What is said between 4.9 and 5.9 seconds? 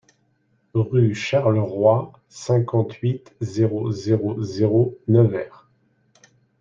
Nevers